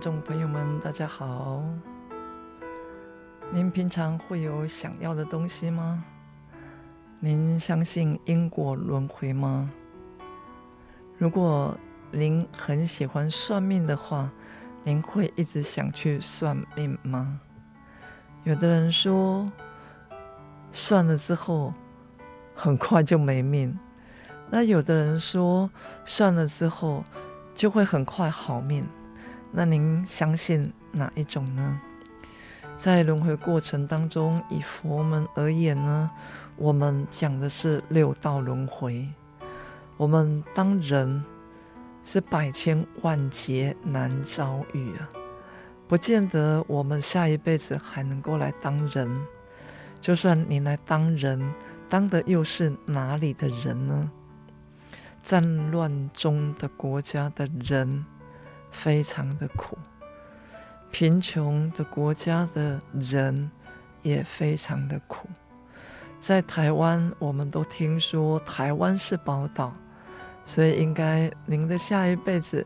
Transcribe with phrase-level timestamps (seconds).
[0.00, 1.62] 众朋友们，大家好。
[3.52, 6.02] 您平常会有想要的东西吗？
[7.18, 9.70] 您相信因果轮回吗？
[11.18, 11.76] 如果
[12.10, 14.30] 您很喜欢算命的话，
[14.84, 17.38] 您会一直想去算命吗？
[18.44, 19.52] 有的人说，
[20.72, 21.74] 算了之后
[22.54, 23.74] 很快就没命；
[24.48, 25.68] 那有的人说，
[26.06, 27.04] 算了之后
[27.54, 28.88] 就会很快好命。
[29.52, 31.80] 那您相信哪一种呢？
[32.76, 36.10] 在轮回过程当中，以佛门而言呢，
[36.56, 39.06] 我们讲的是六道轮回。
[39.96, 41.22] 我们当人
[42.04, 45.08] 是百千万劫难遭遇啊，
[45.86, 49.20] 不见得我们下一辈子还能够来当人。
[50.00, 51.52] 就算你来当人，
[51.88, 54.10] 当的又是哪里的人呢？
[55.22, 58.06] 战乱中的国家的人。
[58.70, 59.78] 非常的苦，
[60.90, 63.50] 贫穷的国家的人
[64.02, 65.28] 也非常的苦。
[66.20, 69.72] 在台湾，我们都听说台湾是宝岛，
[70.44, 72.64] 所以应该您的下一辈子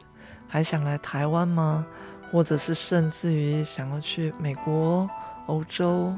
[0.49, 1.87] 还想来台湾吗？
[2.33, 5.09] 或者是甚至于想要去美国、
[5.47, 6.13] 欧洲？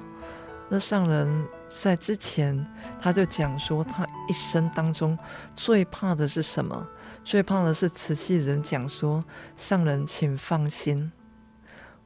[0.68, 2.66] 那上人在之前
[3.00, 5.16] 他就讲说，他一生当中
[5.54, 6.86] 最怕的是什么？
[7.26, 9.20] 最怕的是慈器人讲说，
[9.56, 11.10] 上人请放心，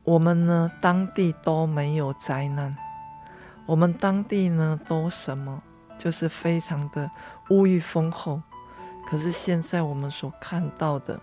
[0.03, 2.75] 我们呢当地都没有灾难，
[3.67, 5.63] 我们当地呢都什么，
[5.99, 7.11] 就是非常的
[7.51, 8.41] 物欲丰厚。
[9.07, 11.21] 可是现在我们所看到的，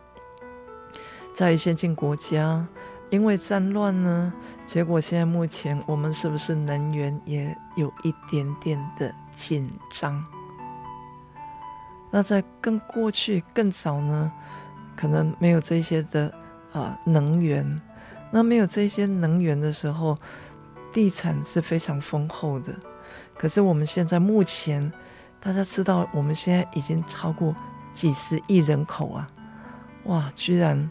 [1.34, 2.68] 在先进国家，
[3.10, 4.32] 因为战乱呢，
[4.68, 10.24] 结果现在目前我们是不是能源也有一点点的紧张？
[12.18, 14.32] 那在更过去更早呢，
[14.96, 16.34] 可能没有这些的
[16.74, 17.80] 啊、能源。
[18.32, 20.18] 那没有这些能源的时候，
[20.92, 22.74] 地产是非常丰厚的。
[23.38, 24.92] 可是我们现在目前，
[25.40, 27.56] 大家知道，我们现在已经超过
[27.94, 29.30] 几十亿人口啊！
[30.06, 30.90] 哇，居然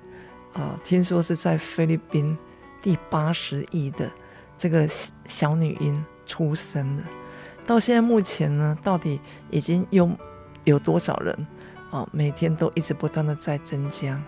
[0.53, 2.39] 啊、听说是在菲律宾
[2.81, 4.09] 第八十亿的
[4.57, 4.89] 这个
[5.27, 7.03] 小女婴出生了。
[7.67, 9.21] 到现在目前呢，到底
[9.51, 10.09] 已经有。
[10.67, 11.35] 有多少人
[11.91, 12.07] 啊？
[12.13, 14.21] 每天都一直不断的在增加，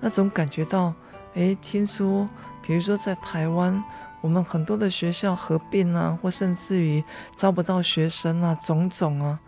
[0.00, 0.94] 那总感觉到，
[1.34, 2.26] 诶，听说，
[2.62, 3.84] 比如说在台湾，
[4.20, 7.04] 我们很多的学校合并啊，或甚至于
[7.36, 9.38] 招不到学生啊，种种啊，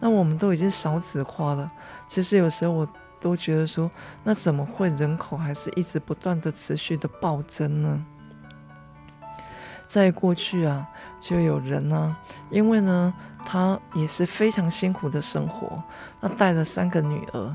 [0.00, 1.68] 那我们都已经少子化了。
[2.08, 2.88] 其实有时候我
[3.20, 3.90] 都觉得说，
[4.24, 8.06] 那怎么会人口还是一直不断的持续的暴增呢？
[9.92, 10.88] 在过去啊，
[11.20, 12.16] 就有人呢、
[12.50, 13.12] 因为呢。
[13.44, 15.76] 他也是非常辛苦的生活，
[16.20, 17.52] 那带了三个女儿，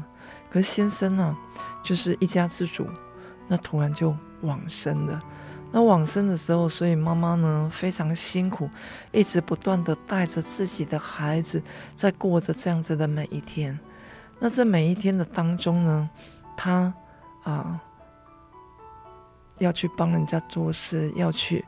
[0.52, 1.34] 可是先生呢，
[1.82, 2.86] 就是一家之主，
[3.48, 5.24] 那突然就往生了。
[5.72, 8.70] 那往生的时候，所以妈妈呢非常辛苦，
[9.14, 11.64] 一直不断的带着自己的孩子，
[11.96, 13.80] 在过着这样子的每一天。
[14.40, 16.10] 那在每一天的当中呢，
[16.58, 16.94] 他
[17.44, 17.80] 啊、
[19.60, 21.64] 要去帮人家做事，要去。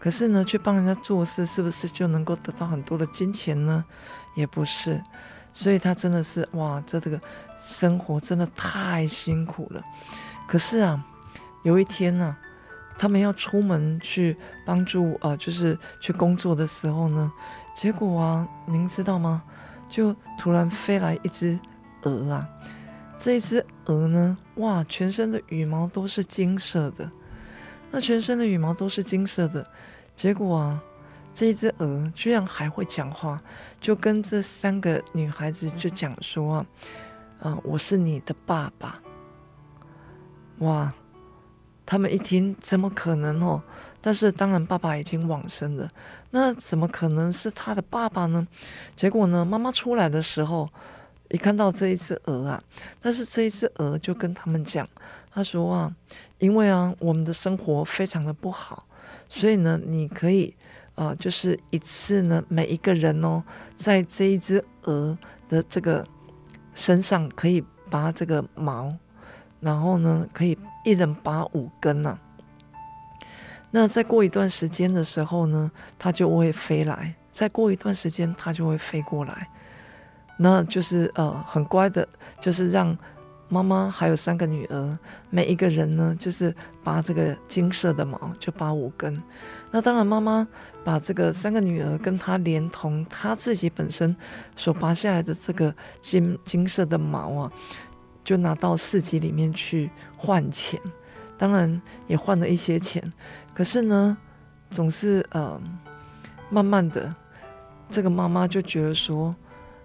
[0.00, 3.84] 可是呢，去帮人家做事，是不是就能够得到很多的金钱呢？
[4.34, 5.00] 也不是，
[5.52, 7.20] 所以他真的是哇，这这个
[7.58, 9.84] 生活真的太辛苦了。
[10.48, 11.04] 可是啊，
[11.64, 12.34] 有一天呢、
[12.96, 17.30] 他们要出门去帮助呃，就是去工作的时候呢，
[17.74, 19.42] 结果啊，您知道吗？
[19.90, 21.58] 就突然飞来一只
[22.04, 22.48] 鹅啊，
[23.18, 27.10] 这一只鹅呢，哇，全身的羽毛都是金色的。
[27.90, 29.66] 那全身的羽毛都是金色的，
[30.20, 30.82] 结果啊，
[31.32, 33.42] 这一只鹅居然还会讲话，
[33.80, 36.66] 就跟这三个女孩子就讲说啊，
[37.40, 39.00] 啊，我是你的爸爸。
[40.58, 40.92] 哇，
[41.86, 43.62] 他们一听，怎么可能哦？
[44.02, 45.88] 但是当然，爸爸已经往生了，
[46.32, 48.46] 那怎么可能是他的爸爸呢？
[48.94, 50.68] 结果呢，妈妈出来的时候，
[51.30, 52.62] 一看到这一只鹅啊，
[53.00, 54.86] 但是这一只鹅就跟他们讲，
[55.32, 55.96] 他说啊，
[56.36, 58.86] 因为啊，我们的生活非常的不好，
[59.30, 60.54] 所以呢，你可以
[60.96, 63.42] 啊、呃，就是一次呢，每一个人哦，
[63.78, 65.16] 在这一只鹅
[65.48, 66.06] 的这个
[66.74, 68.92] 身上可以拔这个毛，
[69.60, 72.18] 然后呢，可以一人拔五根呐、啊。
[73.70, 79.48] 那再过一段时间的时候呢，它就会飞来；再过一段时间，它就会飞过来。
[80.38, 82.08] 那就是呃，很乖的，
[82.40, 82.96] 就是让
[83.52, 84.98] 妈妈还有三个女儿，
[85.28, 86.54] 每一个人呢，就是
[86.84, 89.20] 拔这个金色的毛，就拔五根。
[89.72, 90.46] 那当然，妈妈
[90.84, 94.16] 把这个三个女儿跟她连同她自己本身
[94.54, 97.52] 所拔下来的这个金金色的毛啊，
[98.22, 100.80] 就拿到市集里面去换钱。
[101.36, 103.02] 当然也换了一些钱，
[103.52, 104.16] 可是呢，
[104.70, 105.60] 总是呃，
[106.50, 107.12] 慢慢的，
[107.90, 109.34] 这个妈妈就觉得说，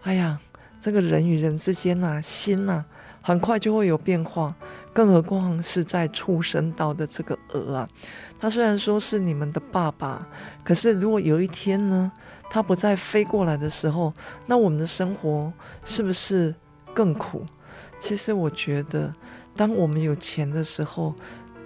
[0.03, 0.39] 哎呀，
[0.79, 2.85] 这个人与人之间呐、啊，心呐、啊，
[3.27, 4.53] 很快就会有变化，
[4.93, 7.89] 更何况是在畜生道的这个鹅啊，
[8.37, 10.27] 它虽然说是你们的爸爸，
[10.63, 12.11] 可是如果有一天呢，
[12.51, 14.13] 它不再飞过来的时候，
[14.45, 15.51] 那我们的生活
[15.83, 16.53] 是不是
[16.93, 17.43] 更苦？
[17.99, 19.11] 其实我觉得，
[19.55, 21.11] 当我们有钱的时候，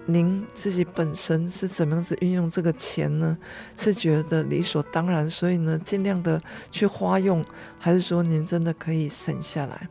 [0.05, 3.37] 您自己本身是怎么样子运用这个钱呢？
[3.75, 6.41] 是觉得理所当然，所以呢，尽量的
[6.71, 7.43] 去花用，
[7.77, 9.89] 还是说您真的可以省下来？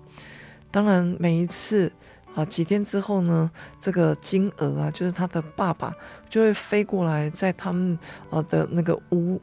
[0.70, 1.90] 当然，每一次
[2.34, 3.50] 啊，几天之后呢，
[3.80, 5.94] 这个金鹅啊，就是他的爸爸，
[6.28, 7.98] 就会飞过来，在他们
[8.30, 9.40] 啊的那个屋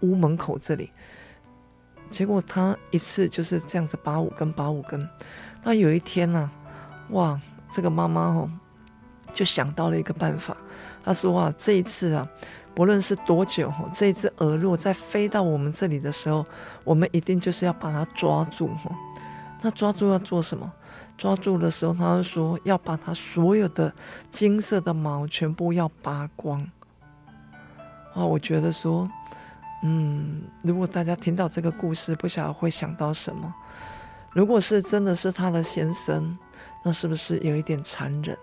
[0.00, 0.90] 屋门口这里。
[2.10, 5.08] 结果他一次就是这样子拔五根，拔五根。
[5.62, 6.52] 那有一天呢、啊，
[7.10, 7.40] 哇，
[7.70, 8.50] 这个妈妈哦。
[9.32, 10.56] 就想到了一个办法，
[11.04, 12.24] 他说啊，这一次啊，
[12.72, 16.46] 不论是多久，这只鹅如果再飞到我们这里的时候，
[16.84, 18.70] 我们一定就是要把它抓住。
[19.64, 20.70] 那抓住要做什么？
[21.16, 23.90] 抓住的时候，他就说要把他所有的
[24.30, 26.60] 金色的毛全部要拔光。
[28.12, 29.06] 啊，我觉得说，
[29.82, 33.54] 嗯，如果大家听到这个故事，不晓得会想到什么？
[34.32, 36.36] 如果是真的是他的先生，
[36.84, 38.36] 那是不是有一点残忍？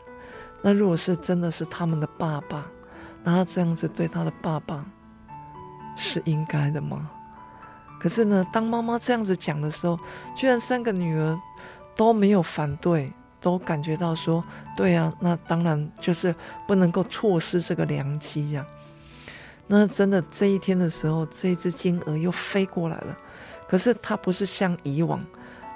[0.64, 2.66] 那如果是真的是他们的爸爸，
[3.24, 4.84] 那他这样子对他的爸爸
[5.96, 7.12] 是应该的吗？
[8.02, 10.00] 可是呢，当妈妈这样子讲的时候，
[10.36, 11.40] 居然三个女儿
[11.96, 14.42] 都没有反对，都感觉到说，
[14.76, 16.34] 对啊，那当然就是
[16.68, 18.66] 不能够错失这个良机呀。
[19.68, 23.16] 那真的这一天的时候，这一只金鹅又飞过来了，
[23.68, 25.24] 可是它不是像以往，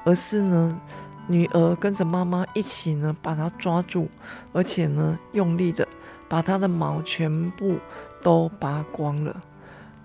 [0.04, 0.81] 而是呢。
[1.28, 4.07] 女儿跟着妈妈一起呢，把它抓住，
[4.54, 5.88] 而且呢，用力的
[6.30, 7.78] 把它的毛全部
[8.21, 9.42] 都拔光了。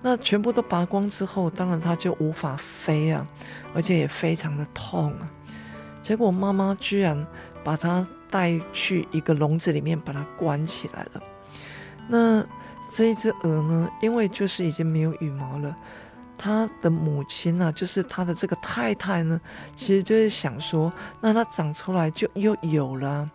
[0.02, 3.26] 那全部都拔光之后，当然它就无法飞啊，
[3.74, 5.30] 而且也非常的痛啊。
[6.02, 7.26] 结果妈妈居然
[7.62, 11.22] 把它带去一个笼子里面，把它关起来了。
[12.08, 12.44] 那
[12.90, 15.76] 这一只鹅呢，因为就是已经没有羽毛了。
[16.42, 19.38] 他的母亲呢、啊，就是他的这个太太呢，
[19.76, 23.30] 其实就是想说，那它长出来就又有了、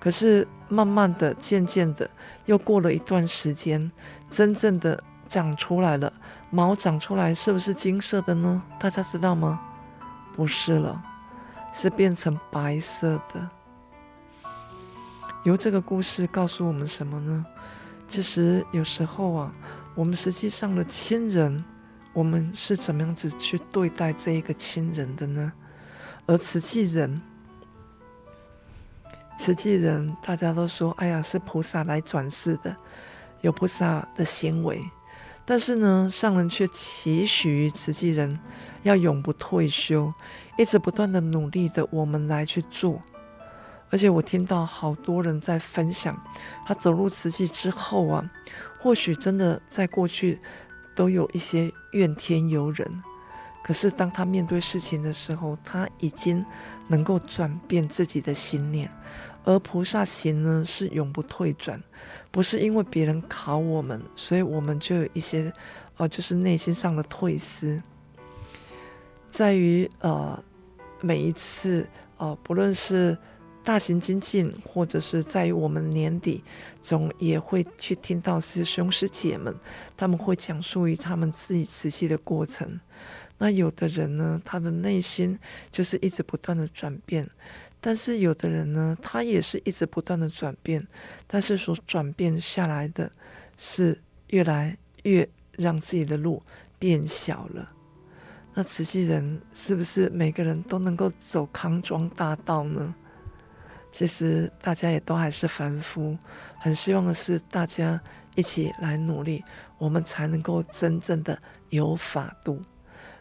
[0.00, 2.10] 可是慢慢的、渐渐的，
[2.46, 3.92] 又过了一段时间，
[4.28, 6.12] 真正的长出来了，
[6.50, 8.62] 毛长出来是不是金色的呢？
[8.78, 9.58] 大家知道吗？
[10.34, 10.94] 不是了，
[11.72, 13.48] 是变成白色的。
[15.44, 17.46] 由这个故事告诉我们什么呢？
[18.06, 19.50] 其实有时候啊，
[19.94, 21.64] 我们实际上的亲人。
[22.12, 25.52] 我们是怎么样子去对待这一个亲人的呢？
[26.26, 27.22] 而慈济人，
[29.38, 32.74] 慈济人大家都说，哎呀，是菩萨来转世的，
[33.42, 34.82] 有菩萨的行为。
[35.50, 38.38] 但是呢，上人却期许于慈济人
[38.84, 40.08] 要永不退休，
[40.56, 43.00] 一直不断的努力的，我们来去做。
[43.90, 46.16] 而且我听到好多人在分享，
[46.64, 48.24] 他走入慈济之后啊，
[48.78, 50.38] 或许真的在过去。
[50.92, 53.02] 都有一些怨天尤人，
[53.62, 56.44] 可是当他面对事情的时候，他已经
[56.88, 58.90] 能够转变自己的心念。
[59.44, 61.82] 而菩萨行呢，是永不退转，
[62.30, 65.52] 不是因为别人考我们，所以我们就有一些
[65.96, 67.82] 呃，就是内心上的退失，
[69.30, 70.42] 在于呃
[71.00, 71.88] 每一次
[72.18, 73.16] 呃，不论是。
[73.62, 76.42] 大型精进，或者是在于我们年底，
[76.80, 79.54] 总也会去听到师兄师姐们，
[79.98, 82.80] 他们会讲述于他们自己慈济的过程。
[83.42, 85.38] 那有的人呢，他的内心
[85.72, 87.26] 就是一直不断的转变，
[87.80, 90.86] 但是有的人呢，他也是一直不断的转变，
[91.26, 93.10] 但是所转变下来的
[93.56, 96.42] 是越来越让自己的路
[96.78, 97.66] 变小了。
[98.52, 102.94] 那慈济人是不是每个人都能够走康庄大道呢？
[103.90, 106.14] 其实大家也都还是凡夫，
[106.58, 107.98] 很希望的是大家
[108.34, 109.42] 一起来努力，
[109.78, 112.60] 我们才能够真正的有法度。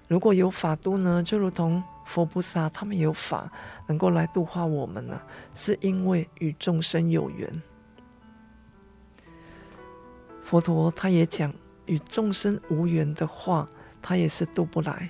[0.09, 3.49] 如果有法度呢，就如同佛菩萨他们有法
[3.87, 5.17] 能够来度化我们呢、
[5.55, 7.61] 是因为与众生有缘。
[10.43, 11.53] 佛陀他也讲，
[11.85, 13.65] 与众生无缘的话，
[14.01, 15.09] 他也是度不来。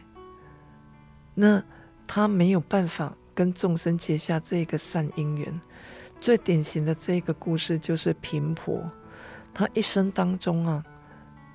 [1.33, 1.63] 那
[2.05, 3.15] 他没有办法。
[3.35, 5.61] 跟众生结下这个善因缘，
[6.19, 8.85] 最典型的这个故事就是频婆，
[9.53, 10.83] 她一生当中啊，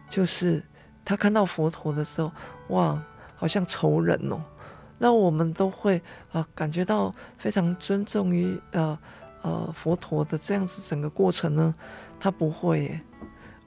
[0.09, 0.63] 就是
[1.05, 2.33] 她看到佛陀的时候，
[2.69, 3.05] 哇，
[3.45, 4.43] 好像仇人哦。
[4.97, 6.01] 那我们都会
[6.33, 8.99] 啊感觉到非常尊重于呃
[9.43, 11.75] 呃佛陀的这样子整个过程呢，
[12.19, 13.01] 他不会耶，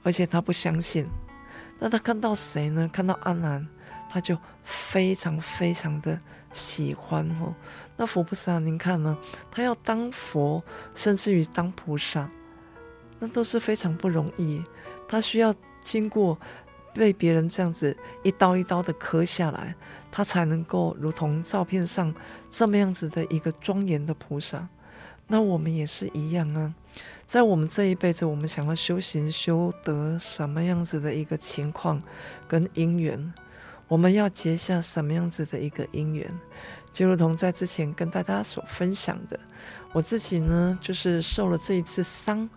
[0.02, 1.06] 而且他不相信。
[1.78, 2.90] 那他看到谁呢？
[2.92, 3.64] 看到阿难，
[4.10, 6.18] 他就非常非常的
[6.52, 7.54] 喜欢哦。
[7.96, 9.16] 那佛菩萨，您看呢？
[9.48, 10.60] 他要当佛，
[10.96, 12.28] 甚至于当菩萨，
[13.20, 14.60] 那都是非常不容易。
[15.06, 15.54] 他需要
[15.84, 16.36] 经过
[16.98, 19.74] 被别人这样子一刀一刀的刻下来，
[20.10, 22.12] 他才能够如同照片上
[22.50, 24.68] 这么样子的一个庄严的菩萨。
[25.28, 26.74] 那我们也是一样啊，
[27.26, 32.02] 在我们这一辈子，我们想要修行修得什么样子的一个情况
[32.48, 33.32] 跟因缘，
[33.86, 36.26] 我们要结下什么样子的一个因缘。
[36.94, 39.38] 就如同在之前跟大家所分享的，
[39.92, 42.48] 我自己呢，就是受了这一次伤，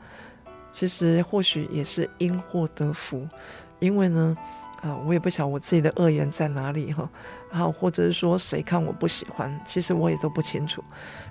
[0.71, 3.27] 其实或许也是因祸得福，
[3.81, 4.37] 因为呢，
[4.81, 7.09] 啊、我也不晓得我自己的恶缘在哪里哈，
[7.51, 10.81] 然后或者是说谁看我不喜欢，其实我也都不清楚。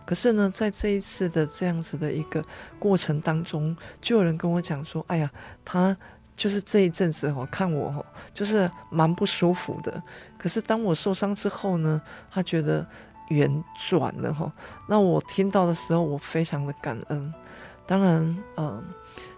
[0.04, 2.44] 可是呢，在这一次的这样子的一个
[2.78, 5.30] 过程当中，就有人跟我讲说，哎呀，
[5.64, 5.96] 他。
[6.36, 10.02] 就是这一阵子哦，看我哦，就是蛮不舒服的。
[10.38, 12.86] 可是当我受伤之后呢，他觉得
[13.28, 14.50] 圆转了哈。
[14.88, 17.34] 那我听到的时候，我非常的感恩。
[17.86, 18.82] 当然，嗯、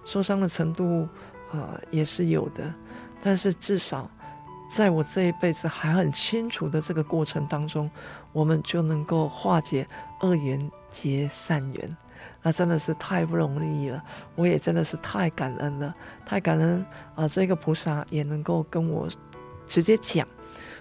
[0.04, 1.08] 受伤的程度
[1.50, 2.72] 啊、也是有的，
[3.22, 4.10] 但是至少
[4.68, 7.88] 在我这一辈子还很清楚的这个过程当中，
[8.32, 9.86] 我们就能够化解
[10.20, 11.96] 恶缘结善缘。
[12.42, 14.02] 那真的是太不容易了，
[14.34, 15.94] 我也真的是太感恩了，
[16.26, 19.08] 太感恩啊、这个菩萨也能够跟我
[19.64, 20.26] 直接讲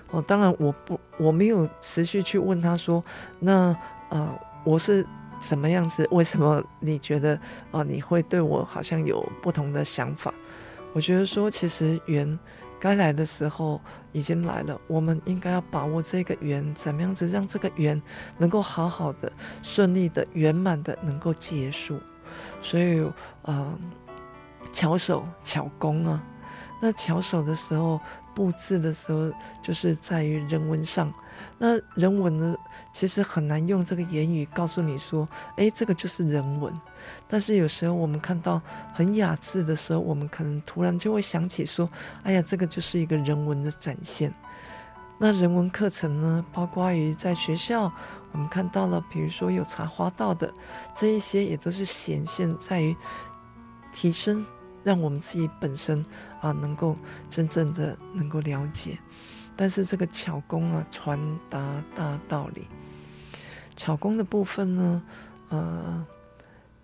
[0.10, 0.20] 哦。
[0.24, 3.00] 当然，我不我没有持续去问他说，
[3.40, 3.76] 那
[4.10, 4.34] 呃
[4.64, 5.06] 我是
[5.40, 6.08] 怎么样子？
[6.10, 7.40] 为什么你觉得
[7.72, 10.34] 啊、你会对我好像有不同的想法？
[10.94, 12.38] 我觉得说其实缘。
[12.80, 13.80] 该来的时候
[14.12, 18.02] 已经来了，我们应该要把握这个缘，怎么样子让这个缘
[18.40, 19.32] 能够好好的、
[19.62, 22.00] 顺利的、圆满的能够结束。
[22.60, 23.08] 所以，
[23.44, 23.78] 呃，
[24.74, 26.24] 巧手巧工啊，
[26.82, 28.00] 那巧手的时候。
[28.34, 31.12] 布置的时候，就是在于人文上。
[31.58, 32.56] 那人文呢，
[32.94, 36.74] 其实很难用这个言语告诉你说，哎，这个就是人文。
[37.28, 38.60] 但是有时候我们看到
[38.94, 41.88] 很雅致的时候，我们可能突然就会想起说，
[42.24, 44.34] 哎呀，这个就是一个人文的展现。
[45.18, 47.92] 那人文课程呢，包括于在学校，
[48.32, 50.52] 我们看到了，比如说有茶花道的
[50.96, 52.96] 这一些，也都是显现在于
[53.94, 54.44] 提升。
[54.84, 56.06] 让我们自己本身
[56.40, 56.96] 啊，能够
[57.30, 58.98] 真正的能够了解，
[59.56, 61.20] 但是这个巧工啊，传
[61.50, 62.68] 达大道理。
[63.76, 65.02] 巧工的部分呢，
[65.50, 66.06] 呃，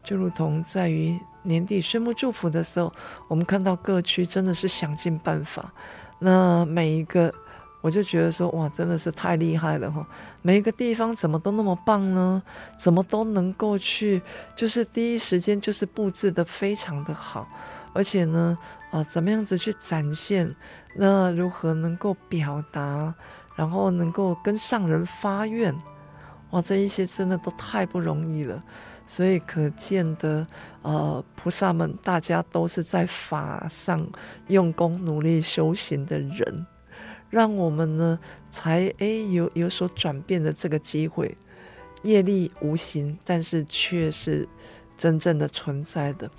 [0.03, 2.91] 就如同在于年底宣布祝福的时候，
[3.27, 5.73] 我们看到各区真的是想尽办法，
[6.19, 7.33] 那每一个。
[7.79, 10.01] 我就觉得说，哇，真的是太厉害了哈！
[10.41, 12.41] 每一个地方怎么都那么棒呢？
[12.75, 14.21] 怎么都能够去，
[14.55, 17.47] 就是第一时间就是布置得非常的好，
[17.93, 18.57] 而且呢，
[18.91, 20.53] 啊、怎么样子去展现？
[20.95, 23.13] 那如何能够表达？
[23.55, 25.75] 然后能够跟上人发愿？
[26.51, 28.59] 哇，这一些真的都太不容易了。
[29.07, 30.45] 所以可见的，
[30.81, 34.05] 呃，菩萨们大家都是在法上
[34.47, 36.67] 用功努力修行的人。
[37.29, 41.35] 让我们呢，才诶有有所转变的这个机会，
[42.03, 44.47] 业力无形，但是却是
[44.97, 46.29] 真正的存在的。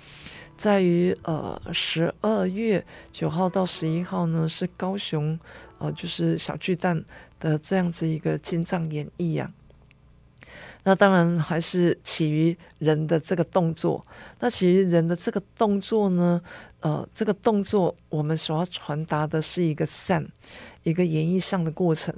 [0.59, 5.39] 在于呃十二月九号到十一号呢，是高雄
[5.77, 7.01] 呃就是小巨蛋
[7.39, 9.49] 的这样子一个金藏演绎呀。
[10.83, 14.03] 那当然还是起于人的这个动作。
[14.41, 16.41] 那起于人的这个动作呢，
[16.81, 20.25] 呃，这个动作我们所要传达的是一个善，
[20.83, 22.13] 一个演绎上的过程。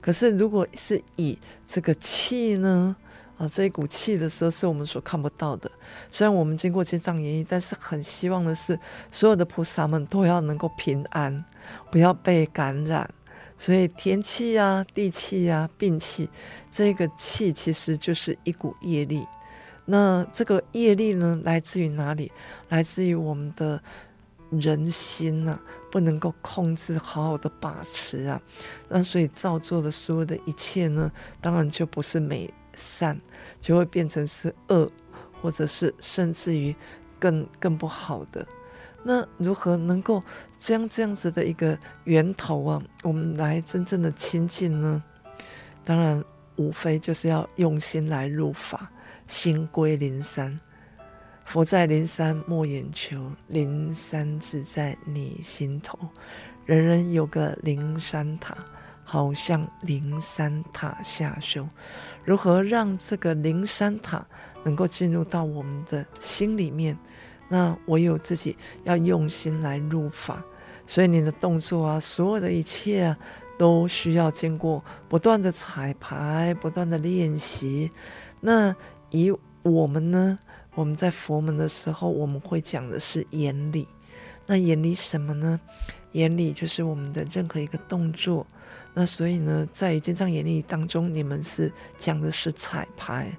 [0.00, 2.94] 可是如果是以这个气呢，
[3.40, 5.70] 啊，这一股气的时候是我们所看不到的。
[6.10, 8.78] 虽然我们经过经藏演绎，但是很希望的是，
[9.10, 11.42] 所有的菩萨们都要能够平安，
[11.90, 13.08] 不要被感染。
[13.56, 16.28] 所以天气啊、地气啊、病气，
[16.70, 19.26] 这个气其实就是一股业力。
[19.86, 22.30] 那这个业力呢，来自于哪里？
[22.68, 23.82] 来自于我们的
[24.50, 28.38] 人心呐、啊，不能够控制，好好的把持啊。
[28.90, 32.52] 那所以造作的所有的一切呢，当然就不是美。
[32.76, 33.20] 善
[33.60, 34.90] 就会变成是恶，
[35.40, 36.74] 或者是甚至于
[37.18, 38.46] 更更不好的。
[39.02, 40.22] 那如何能够
[40.58, 45.02] 将这样子的一个源头啊，我们来真正的亲近呢？
[45.84, 46.22] 当然，
[46.56, 48.90] 无非就是要用心来入法，
[49.26, 50.60] 心归灵山。
[51.46, 55.98] 佛在灵山莫远求，灵山自在你心头。
[56.66, 58.54] 人人有个灵山塔。
[59.12, 61.66] 好像灵山塔下修，
[62.24, 64.24] 如何让这个灵山塔
[64.62, 66.96] 能够进入到我们的心里面？
[67.48, 70.40] 那唯有自己要用心来入法，
[70.86, 73.18] 所以你的动作啊，所有的一切啊，
[73.58, 77.90] 都需要经过不断的彩排、不断的练习。
[78.38, 78.72] 那
[79.10, 80.38] 以我们呢，
[80.76, 83.88] 我们在佛门的时候，我们会讲的是眼理。
[84.46, 85.60] 那眼理什么呢？
[86.12, 88.46] 眼理就是我们的任何一个动作。
[88.92, 93.30] 那所以呢，在经藏演绎当中，你们是讲的是彩排。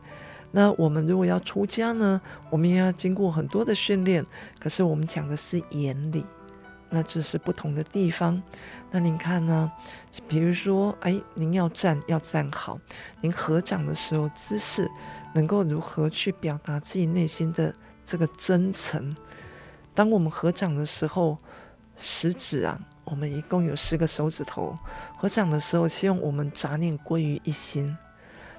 [0.52, 4.26] 那我们如果要出家呢，我们也要经过很多的训练。
[4.60, 6.26] 可是我们讲的是眼理，
[6.90, 8.42] 那这是不同的地方。
[8.92, 9.72] 那您看呢？
[10.28, 12.78] 比如说，哎，您要站要站好，
[13.22, 14.90] 您合掌的时候姿势
[15.34, 17.74] 能够如何去表达自己内心的
[18.06, 19.16] 这个真诚？
[19.94, 21.38] 当我们合掌的时候，
[21.96, 22.78] 食指啊。
[23.04, 24.76] 我们一共有十个手指头，
[25.18, 27.98] 合掌的时候，希望我们杂念归于一心。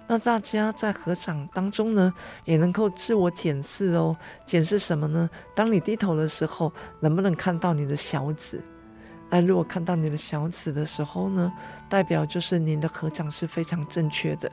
[0.09, 2.13] 那大家在合掌当中呢，
[2.45, 4.15] 也能够自我检视哦。
[4.45, 5.31] 检视什么呢？
[5.55, 8.61] 当你低头的时候，能不能看到你的小指？
[9.31, 11.51] 那如果看到你的小指的时候呢，
[11.89, 14.51] 代表就是您的合掌是非常正确的。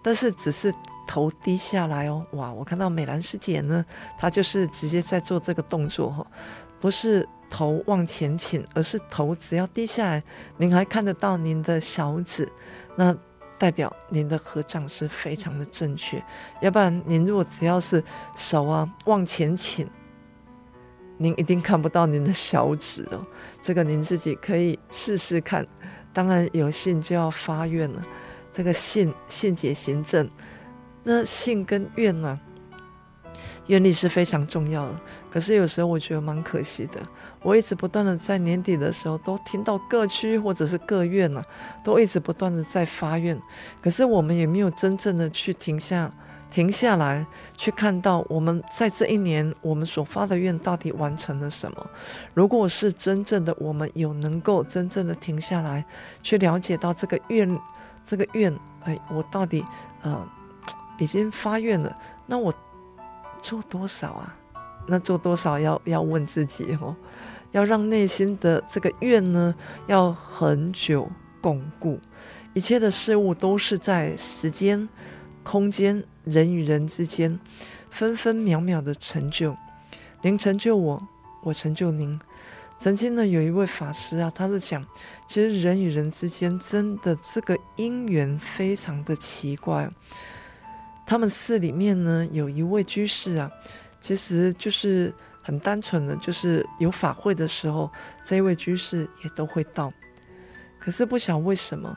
[0.00, 0.72] 但是只是
[1.06, 2.52] 头低下来哦，哇！
[2.52, 3.84] 我看到美兰师姐呢，
[4.16, 6.26] 她就是直接在做这个动作哈，
[6.80, 7.28] 不是。
[7.50, 10.22] 头往前倾，而是头只要低下来，
[10.56, 12.48] 您还看得到您的小指，
[12.96, 13.16] 那
[13.58, 16.22] 代表您的合掌是非常的正确。
[16.60, 18.02] 要不然，您如果只要是
[18.36, 19.88] 手啊往前倾，
[21.16, 23.26] 您一定看不到您的小指哦。
[23.60, 25.66] 这个您自己可以试试看。
[26.12, 28.02] 当然有信就要发愿了，
[28.52, 30.28] 这个信信解行正，
[31.04, 32.38] 那信跟愿呢、
[33.68, 34.94] 愿力是非常重要的，
[35.30, 37.00] 可是有时候我觉得蛮可惜的。
[37.42, 41.46] 我一直不断的在年底的时候都听到各区或者是各院呐、啊，
[41.84, 43.40] 都一直不断的在发愿，
[43.80, 46.10] 可是我们也没有真正的去停下、
[46.50, 47.24] 停下来
[47.56, 51.86] 去看到我们在这一年我们所发的愿到底完成了什么。
[52.34, 55.84] 如果是真正的我们有能够真正的停下来
[56.22, 57.58] 去了解到这个愿、
[58.04, 58.52] 这个愿，
[58.84, 59.64] 哎，我到底
[60.02, 60.26] 呃
[60.98, 62.52] 已经发愿了，那我。
[63.48, 64.34] 做多少啊？
[64.86, 66.94] 那做多少要要问自己哦，
[67.52, 69.54] 要让内心的这个愿呢，
[69.86, 71.98] 要很久巩固。
[72.52, 74.86] 一切的事物都是在时间、
[75.42, 77.40] 空间、人与人之间，
[77.88, 79.56] 分分秒秒的成就。
[80.20, 81.00] 您成就我，
[81.42, 82.20] 我成就您。
[82.78, 84.84] 曾经呢，有一位法师啊，他是讲，
[85.26, 89.88] 其实人与人之间真的这个因缘非常的奇怪。
[91.08, 93.50] 他们寺里面呢，有一位居士啊，
[93.98, 95.10] 其实就是
[95.42, 97.90] 很单纯的，就是有法会的时候，
[98.22, 99.90] 这一位居士也都会到。
[100.78, 101.88] 可是不晓为什么，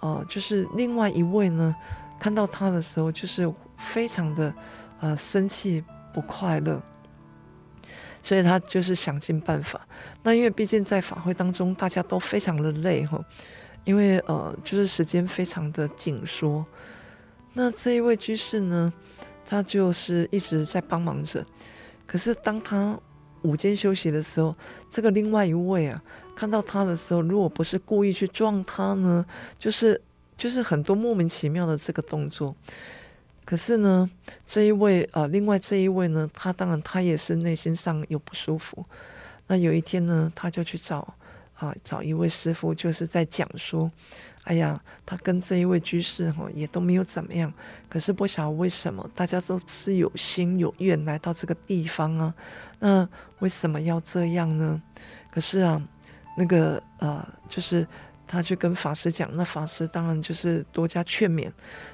[0.00, 1.72] 哦、呃，就是另外一位呢，
[2.18, 4.52] 看到他的时候，就是非常的
[4.98, 6.82] 呃生气不快乐，
[8.20, 9.80] 所以他就是想尽办法。
[10.24, 13.24] 那因为毕竟在法会当中，大家都非常的累哈，
[13.84, 16.64] 因为呃，就是时间非常的紧缩。
[17.60, 18.92] 那这一位居士呢，
[19.44, 21.44] 他就是一直在帮忙着。
[22.06, 22.96] 可是当他
[23.42, 24.54] 午间休息的时候，
[24.88, 26.00] 这个另外一位啊，
[26.36, 29.26] 看到他的时候，如果不是故意去撞他呢，
[29.58, 30.00] 就是
[30.36, 32.54] 就是很多莫名其妙的这个动作。
[33.44, 34.08] 可是呢，
[34.46, 38.84] 这一位啊、另外这一位呢，他当然他也是内心上有不舒服。
[39.48, 41.12] 那有一天呢，他就去找
[41.58, 43.90] 啊，找一位师父，就是在讲说，
[44.44, 47.52] 哎呀，他跟这一位居士哈也都没有怎么样，
[47.88, 52.34] 可是不晓得为什么大家都是有心有愿来到这个地方啊，
[52.78, 53.08] 那
[53.40, 54.80] 为什么要这样呢？
[55.32, 55.82] 可是啊，
[56.36, 57.84] 那个呃，就是
[58.24, 61.50] 他去跟法师讲，那法师当然就是多加劝勉，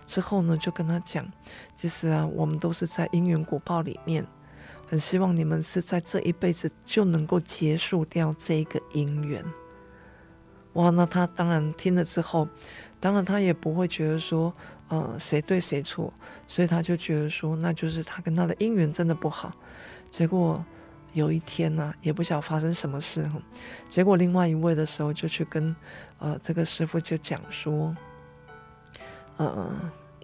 [0.07, 1.27] 之后呢就跟他讲，
[1.75, 4.27] 其实啊，我们都是在因缘果报里面。
[4.87, 9.45] 很希望你们是在这一辈子就能够结束掉这个姻缘。
[10.75, 12.49] 哇，那他当然听了之后，
[12.99, 14.53] 当然他也不会觉得说，
[14.89, 16.13] 呃，谁对谁错，
[16.49, 19.53] 所以他就觉得说，那就是他跟他的姻缘真的不好。
[20.11, 20.65] 结果
[21.13, 23.41] 有一天呢、也不晓得发生什么事哈。
[23.89, 25.75] 结果另外一位的时候就去跟，
[26.19, 27.89] 呃，这个师傅就讲说，
[29.37, 29.71] 呃，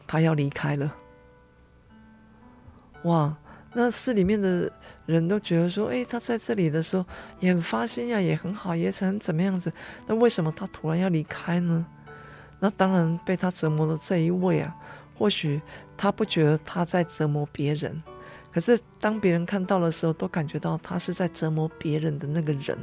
[0.07, 0.93] 他要离开了。
[3.05, 3.37] 哇！
[3.73, 4.71] 那寺里面的
[5.07, 7.07] 人都觉得说，哎，他在这里的时候
[7.39, 9.73] 也很发心呀，也很好，也很怎么样子。
[10.09, 11.87] 那为什么他突然要离开呢？
[12.59, 14.75] 那当然被他折磨的这一位啊，
[15.17, 15.63] 或许
[15.97, 17.97] 他不觉得他在折磨别人，
[18.53, 22.77] 可是当别人看到的时候，都感觉到他是在折磨别人的那个人。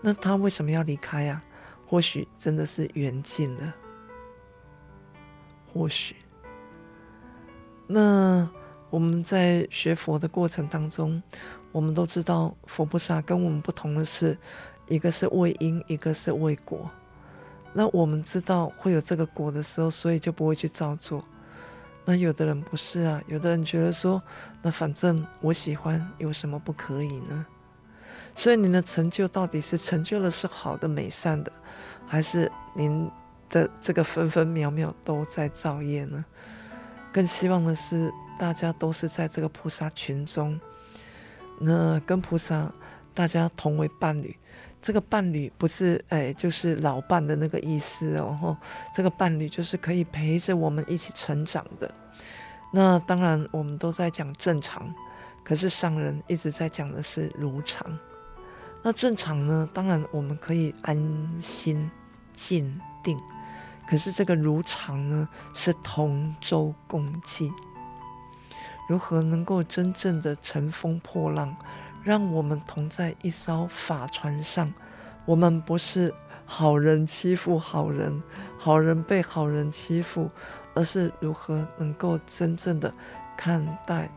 [0.00, 1.40] 那他为什么要离开呀？
[1.86, 3.74] 或许真的是缘尽了。
[5.70, 6.16] 或许，
[7.86, 8.48] 那。
[8.90, 11.22] 我们在学佛的过程当中，
[11.72, 14.36] 我们都知道佛菩萨跟我们不同的是，
[14.88, 16.88] 一个是为因，一个是为果。
[17.72, 21.22] 那我们知道会有这个果的时候，所以就不会去造作。
[22.04, 24.18] 那有的人不是啊，有的人觉得说，
[24.62, 27.46] 那反正我喜欢，有什么不可以呢？
[28.34, 31.52] 所以您的成就到底是成就的是好的美善的，
[32.06, 33.10] 还是您
[33.50, 36.24] 的这个分分秒秒都在造业呢？
[37.18, 38.12] 更希望的是。
[38.38, 40.60] 大家都是在这个菩萨群中，
[41.58, 42.70] 那跟菩萨
[43.12, 44.32] 大家同为伴侣。
[44.80, 48.56] 这个伴侣不是哎，就是老伴的那个意思哦。
[48.94, 51.92] 这个伴侣就是可以陪着我们一起成长的。
[52.72, 54.94] 那当然，我们都在讲正常，
[55.42, 57.84] 可是上人一直在讲的是如常。
[58.84, 59.68] 那正常呢？
[59.74, 60.96] 当然我们可以安
[61.42, 61.90] 心
[62.36, 63.18] 静定，
[63.88, 67.50] 可是这个如常呢，是同舟共济。
[68.86, 71.56] 如何能够真正的乘风破浪，
[72.02, 74.72] 让我们同在一艘法船上？
[75.24, 76.12] 我们不是
[76.44, 78.22] 好人欺负好人，
[78.58, 80.30] 好人被好人欺负，
[80.74, 82.92] 而是如何能够真正的
[83.36, 84.10] 看待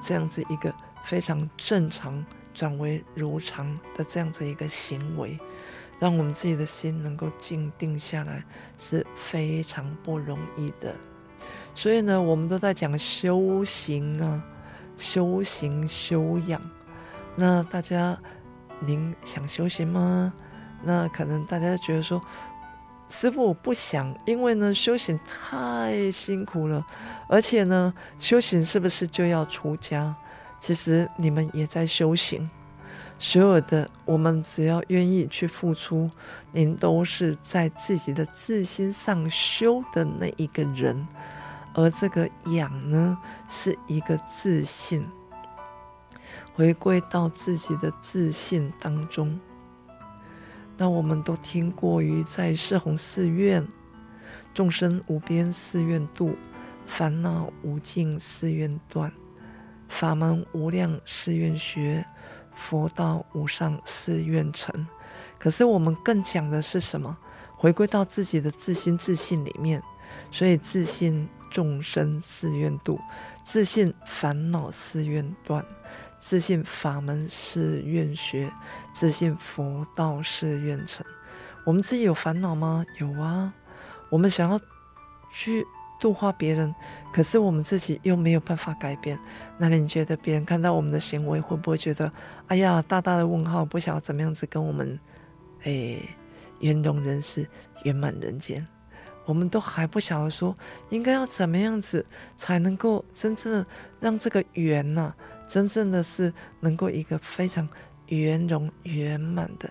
[0.00, 5.36] 这样子一个非常正常转为如常的这样子一个行为，
[6.00, 8.42] 让我们自己的心能够静定下来，
[8.78, 10.96] 是非常不容易的。
[11.74, 14.44] 所以呢，我们都在讲修行啊，
[14.96, 16.60] 修行修养。
[17.36, 18.18] 那大家，
[18.80, 20.32] 您想修行吗？
[20.82, 22.20] 那可能大家觉得说，
[23.08, 26.84] 师傅我不想，因为呢，修行太辛苦了，
[27.28, 30.16] 而且呢，修行是不是就要出家？
[30.60, 32.46] 其实你们也在修行，
[33.22, 36.08] 所有的我们只要愿意去付出，
[36.52, 41.06] 您都是在自己的自心上修的那一个人。
[41.74, 43.16] 而这个养呢，
[43.48, 45.06] 是一个自信，
[46.54, 49.38] 回归到自己的自信当中。
[50.78, 53.68] 那我们都听过于在四弘誓愿，
[54.54, 56.34] 众生无边誓愿度，
[56.86, 59.12] 烦恼无尽誓愿断，
[59.88, 62.04] 法门无量誓愿学，
[62.60, 64.86] 佛道无上誓愿成。
[65.38, 67.16] 可是我们更讲的是什么？
[67.56, 69.82] 回归到自己的自心自信里面，
[70.30, 71.28] 所以自信。
[71.50, 73.00] 众生誓愿度，
[73.42, 75.66] 自信烦恼誓愿断，
[76.20, 78.52] 自信法门誓愿学，
[78.92, 81.04] 自信佛道誓愿成。
[81.66, 82.86] 我们自己有烦恼吗？
[83.00, 83.52] 有啊。
[84.10, 84.60] 我们想要
[85.32, 85.66] 去
[86.00, 86.74] 度化别人，
[87.12, 89.16] 可是我们自己又没有办法改变。
[89.58, 92.10] 那你觉得别人看到我们的行为，会不会觉得，
[92.48, 94.98] 哎呀，大大的问号，不晓得怎么样子跟我们，
[95.62, 95.98] 哎，
[96.60, 97.46] 圆融人世，
[97.84, 98.66] 圆满人间？
[99.26, 100.52] 我们都还不晓得说
[100.88, 102.04] 应该要怎么样子
[102.36, 103.64] 才能够真正
[104.00, 105.12] 让这个缘呐，
[105.46, 107.68] 真正的是能够一个非常
[108.06, 109.70] 圆融圆满的，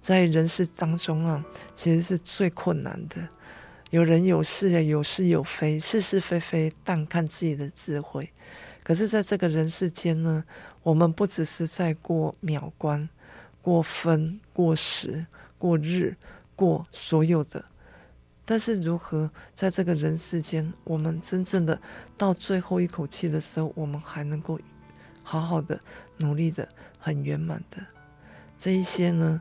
[0.00, 3.16] 在人世当中啊，其实是最困难的。
[3.94, 8.28] 有人有事啊，有是有非，是是非非，但看自己的智慧。
[8.82, 10.42] 可是，在这个人世间呢，
[10.82, 13.08] 我们不只是在过秒关、
[13.62, 15.24] 过分、过时、
[15.58, 16.16] 过日、
[16.56, 17.64] 过所有的。
[18.44, 21.80] 但是，如何在这个人世间，我们真正的
[22.18, 24.58] 到最后一口气的时候，我们还能够
[25.22, 25.78] 好好的
[26.16, 27.76] 努力的、很圆满的
[28.58, 29.40] 这一些呢？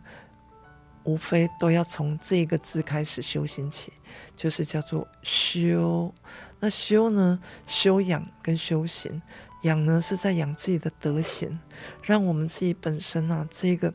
[1.04, 3.92] 无非都要从这个字开始修行起，
[4.36, 6.14] 就是叫做修。
[6.60, 9.22] 那修呢，修养跟修行，
[9.64, 11.60] 养呢是在养自己的德行，
[12.02, 13.94] 让我们自己本身啊这个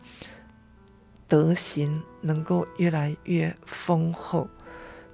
[1.27, 4.49] 德行能够越来越丰厚。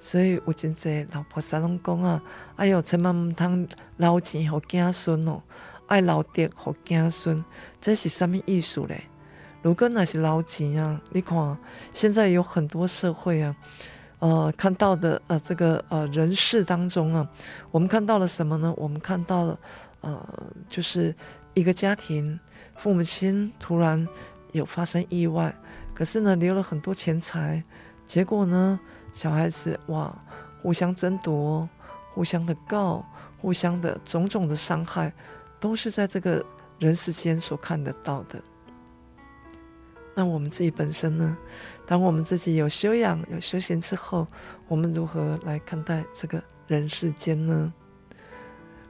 [0.00, 2.22] 所以有真济老菩萨拢讲啊，
[2.56, 5.42] 哎哟，千万唔通留钱给子孙哦，
[5.86, 6.50] 爱留德
[6.84, 7.44] 给子孙，
[7.80, 9.04] 这是什么意思嘞？
[9.64, 11.56] 如果那是老钱啊，你看
[11.94, 13.54] 现在有很多社会啊，
[14.18, 17.26] 呃，看到的呃这个呃人世当中啊，
[17.70, 18.74] 我们看到了什么呢？
[18.76, 19.58] 我们看到了
[20.02, 21.14] 呃，就是
[21.54, 22.38] 一个家庭，
[22.76, 24.06] 父母亲突然
[24.52, 25.50] 有发生意外，
[25.94, 27.62] 可是呢留了很多钱财，
[28.06, 28.78] 结果呢
[29.14, 30.14] 小孩子哇
[30.62, 31.66] 互相争夺，
[32.12, 33.02] 互相的告，
[33.40, 35.10] 互相的种种的伤害，
[35.58, 36.44] 都是在这个
[36.78, 38.38] 人世间所看得到的。
[40.14, 41.36] 那我们自己本身呢？
[41.86, 44.26] 当我们自己有修养、有修行之后，
[44.68, 47.72] 我们如何来看待这个人世间呢？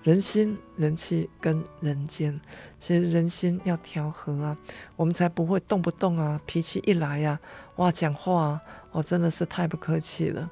[0.03, 2.39] 人心、人气跟人间，
[2.79, 4.57] 其实人心要调和啊，
[4.97, 8.61] 我们才不会动不动啊，脾气一来呀、啊，哇，讲话啊，
[8.93, 10.47] 我真的是太不客气了。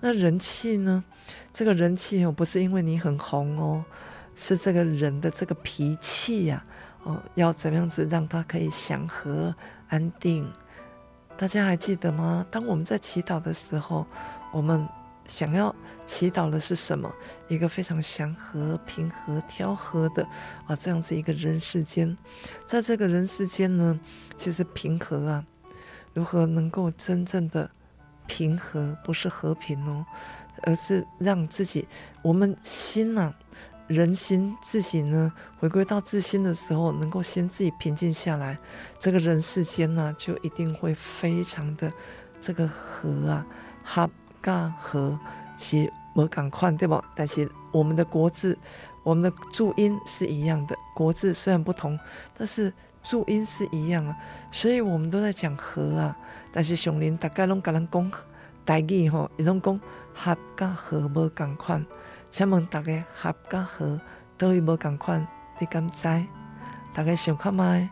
[0.00, 1.04] 那人气呢？
[1.52, 3.84] 这个人气哦，不是因为你很红哦，
[4.34, 6.64] 是这个人的这个脾气呀、
[7.04, 9.54] 啊，哦，要怎么样子让他可以祥和。
[9.88, 10.50] 安定，
[11.36, 12.46] 大家还记得吗？
[12.50, 14.06] 当我们在祈祷的时候，
[14.52, 14.88] 我们
[15.26, 15.74] 想要
[16.06, 17.10] 祈祷的是什么？
[17.48, 20.26] 一个非常祥和、平和、调和的
[20.66, 22.16] 啊，这样子一个人世间。
[22.66, 23.98] 在这个人世间呢，
[24.36, 25.44] 其实平和啊，
[26.14, 27.70] 如何能够真正的
[28.26, 28.96] 平和？
[29.04, 30.04] 不是和平哦，
[30.62, 31.86] 而是让自己，
[32.22, 33.34] 我们心呐、啊。
[33.88, 38.58] 人心自己呢，回归到自心的时候，能够先自己平静下来，
[38.98, 41.92] 这个人世间呢，就一定会非常的
[42.42, 43.46] 这个和啊，
[43.84, 45.18] 和嘎和
[45.56, 47.04] 是没赶快对吧？
[47.14, 48.58] 但是我们的国字，
[49.04, 51.96] 我们的注音是一样的，国字虽然不同，
[52.36, 52.72] 但是
[53.04, 54.16] 注音是一样啊，
[54.50, 56.16] 所以我们都在讲和啊。
[56.50, 58.10] 但是熊林大概拢跟人讲
[58.64, 59.78] 台语吼，伊拢讲
[60.12, 61.80] 和嘎和没赶快。
[62.36, 63.98] 请问大家合甲和
[64.36, 65.26] 都有无共款？
[65.58, 66.06] 你敢知？
[66.92, 67.88] 大家想看麦？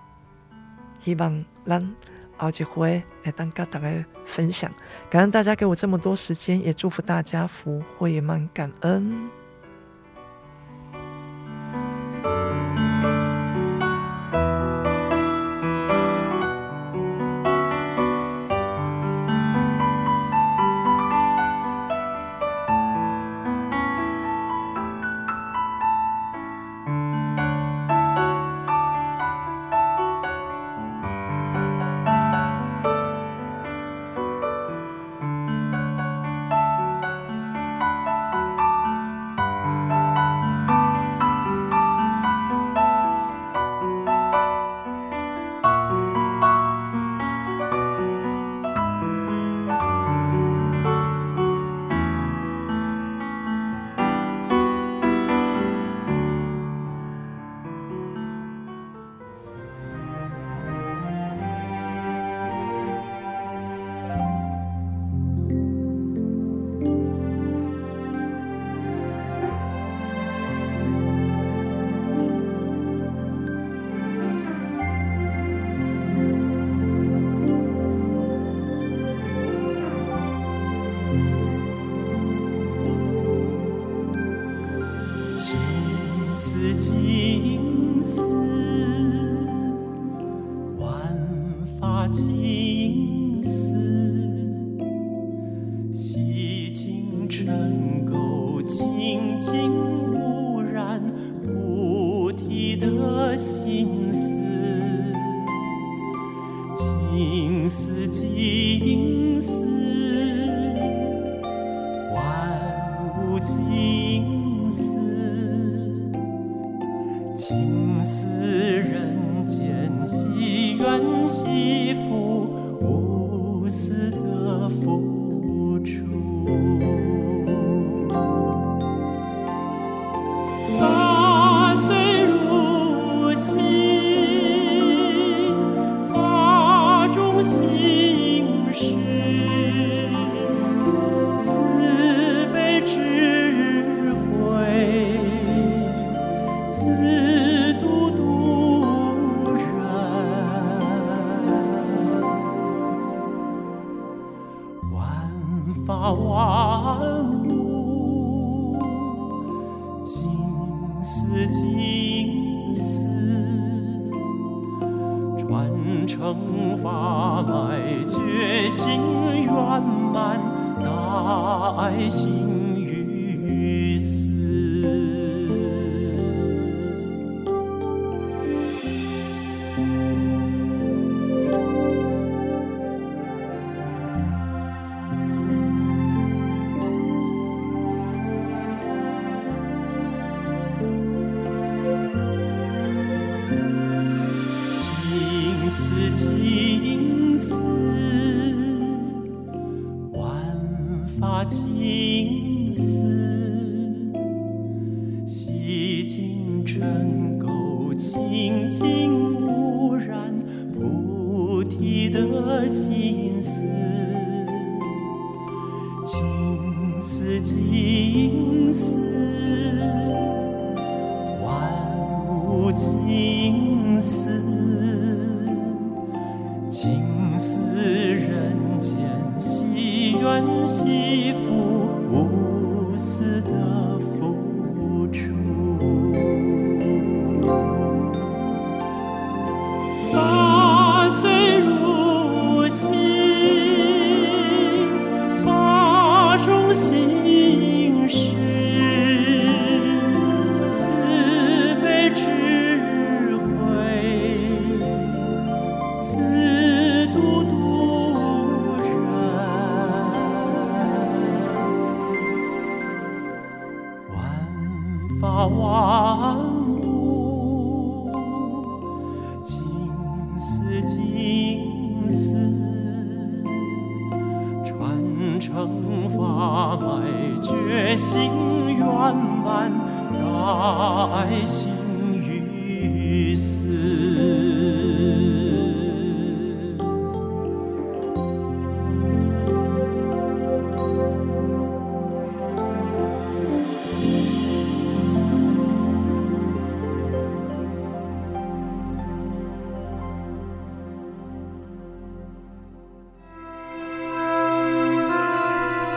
[1.01, 1.95] 希望咱
[2.37, 4.71] 后一回会当跟大家分享。
[5.09, 9.31] 感恩大家给我这么多时间，也祝福大家福慧满，感恩。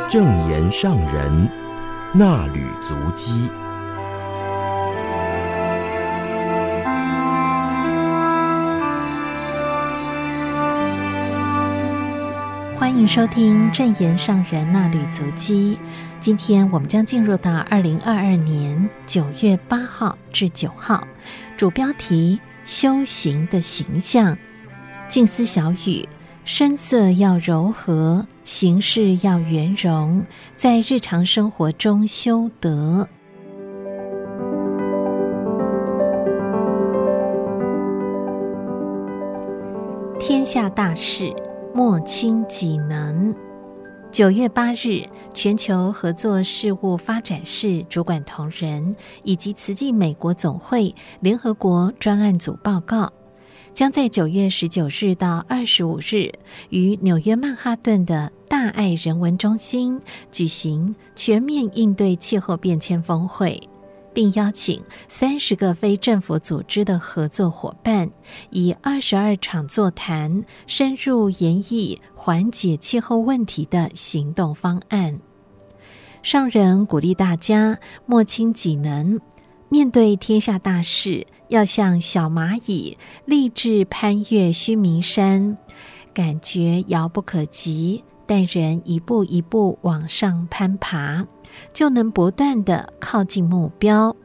[0.10, 1.50] 正言上人
[2.13, 3.50] 那履足迹。
[12.80, 15.78] 欢迎收听正言上人那履足迹。
[16.22, 21.06] 今天我们将进入到二零二二年九月八号至九号，
[21.58, 24.38] 主标题：修行的形象。
[25.10, 26.08] 静思小语。
[26.46, 33.06] 声色要柔和，形式要圆融，在日常生活中修德。
[40.18, 41.30] 天下大事，
[41.74, 43.36] 莫轻己能。
[44.14, 53.12] 九月八日，全球合作事务发展室主管同仁以及慈济美国总会联合国专案组报告。
[53.78, 56.32] 将在九月十九日到二十五日，
[56.72, 63.62] 于纽约曼哈顿的大爱人文中心举行全面应对气候变迁峰会，
[64.16, 68.10] 并邀请三十个非政府组织的合作伙伴，
[68.50, 75.20] 以二十二场座谈，深入研议缓解气候问题的行动方案。
[76.24, 79.22] 上人鼓励大家莫轻己能。
[79.69, 85.58] 面对天下大事，要像小蚂蚁立志攀越须弥山，
[86.13, 91.27] 感觉遥不可及，但人一步一步往上攀爬，
[91.73, 94.15] 就能不断地靠近目标。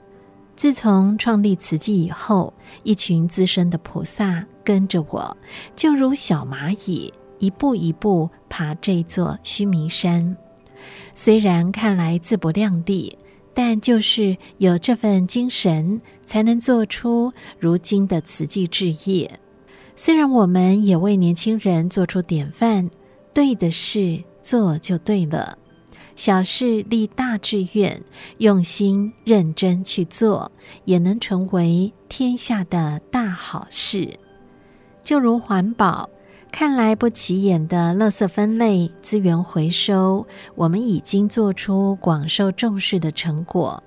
[0.55, 5.37] 自从创立慈济以后，一群资深的菩萨跟着我，
[5.75, 10.37] 就如小蚂蚁一步一步爬这座须弥山。
[11.17, 13.19] 虽然看来自不量力。
[13.55, 19.39] 但就是有这份精神，才能做出如今的慈济志业。
[19.95, 22.91] 虽然我们也为年轻人做出典范，
[23.35, 25.59] 对的事做就对了，
[26.17, 28.03] 小事立大志愿，
[28.39, 30.51] 用心认真去做，
[30.85, 34.19] 也能成为天下的大好事。
[35.05, 36.09] 就如环保。
[36.53, 40.25] 看来不起眼的垃圾分类、资源回收，
[40.55, 43.83] 我们已经做出广受重视的成果。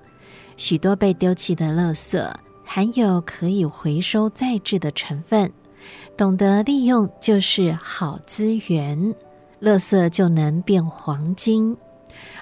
[0.56, 2.30] 许多被丢弃的垃圾
[2.64, 5.50] 含有可以回收再制的成分，
[6.16, 9.14] 懂得利用就是好资源，
[9.62, 11.74] 垃圾就能变黄金。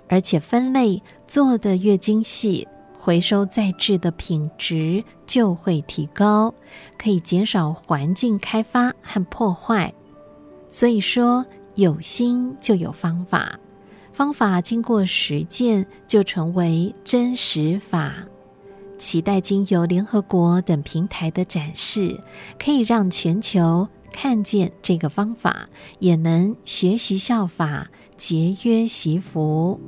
[0.08, 2.66] 而且分类做得越精细，
[2.98, 6.52] 回收再制的品质就会提高，
[6.98, 9.92] 可以减少环境开发和破坏。
[10.74, 11.46] 所以说，
[11.76, 13.60] 有心就有方法，
[14.12, 18.12] 方法经过实践就成为真实法。
[18.98, 22.18] 期待经由联合国等平台的展示，
[22.58, 25.68] 可以让全球看见这个方法，
[26.00, 29.78] 也能学习效法，节约惜福。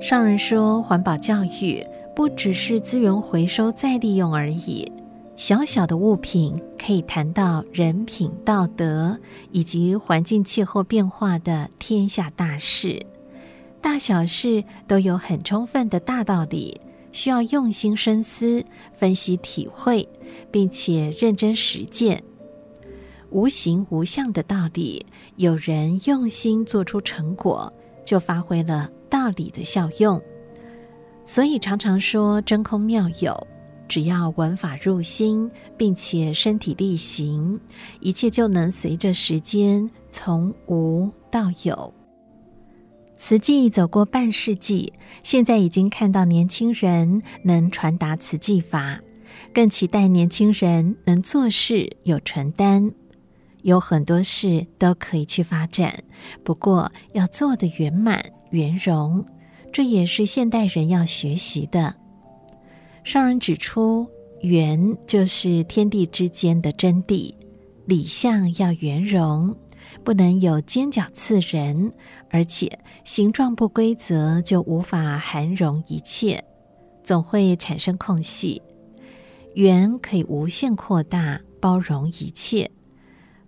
[0.00, 1.86] 上人说，环保教育
[2.20, 4.86] 不只是资源回收再利用而已。
[5.36, 9.18] 小小的物品可以谈到人品、道德
[9.52, 13.06] 以及环境气候变化的天下大事，
[13.80, 16.78] 大小事都有很充分的大道理，
[17.10, 18.62] 需要用心深思、
[18.92, 20.06] 分析、体会，
[20.50, 22.22] 并且认真实践。
[23.30, 25.06] 无形无相的道理，
[25.36, 27.72] 有人用心做出成果，
[28.04, 30.20] 就发挥了道理的效用。
[31.30, 33.46] 所以常常说真空妙有。
[33.86, 37.60] 只要闻法入心，并且身体力行，
[38.00, 41.94] 一切就能随着时间从无到有。
[43.16, 48.98] 慈济走过半世纪，现在已经看到年轻人能传达慈济法，
[49.54, 52.90] 更期待年轻人能做事有承担。
[53.62, 56.02] 有很多事都可以去发展，
[56.42, 58.20] 不过要做得圆满
[58.50, 59.24] 圆融，
[59.72, 61.94] 这也是现代人要学习的。
[63.04, 64.06] 上人指出，
[64.42, 67.34] 圆就是天地之间的真谛，
[67.86, 69.56] 理相要圆融，
[70.04, 71.92] 不能有尖角刺人，
[72.30, 76.44] 而且形状不规则就无法涵容一切，
[77.02, 78.60] 总会产生空隙。
[79.54, 82.70] 圆可以无限扩大，包容一切；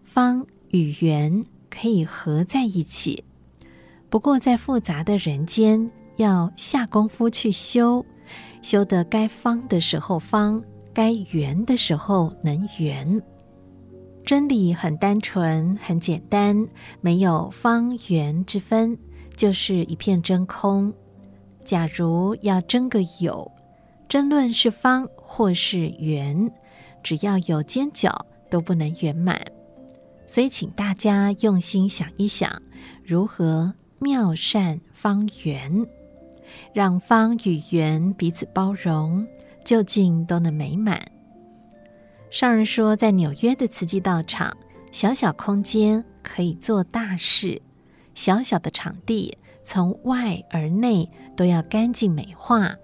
[0.02, 3.24] 方与圆可以合在一起。
[4.10, 5.90] 不过在复杂的人间，
[6.22, 8.04] 要下功夫去修。
[8.62, 10.62] 修得该方的时候方，
[10.94, 13.20] 该圆的时候能圆。
[14.24, 16.68] 真理很单纯，很简单，
[17.00, 18.96] 没有方圆之分，
[19.36, 20.94] 就是一片真空。
[21.64, 23.50] 假如要争个有，
[24.08, 26.52] 争论是方或是圆，
[27.02, 29.40] 只要有尖角都不能圆满。
[30.24, 32.62] 所以，请大家用心想一想，
[33.04, 35.84] 如何妙善方圆。
[36.72, 39.26] 让方与圆彼此包容，
[39.64, 41.00] 究竟都能美满。
[42.30, 44.56] 上人说，在纽约的慈济道场，
[44.90, 47.60] 小小空间可以做大事，
[48.14, 52.74] 小小的场地从外而内都要干净美化，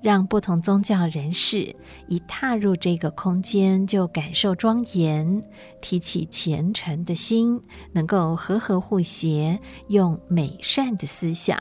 [0.00, 1.76] 让不同宗教人士
[2.08, 5.42] 一踏入这个空间就感受庄严，
[5.82, 7.60] 提起虔诚的心，
[7.92, 11.58] 能够和和互协，用美善的思想。